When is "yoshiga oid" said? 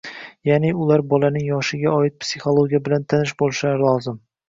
1.51-2.17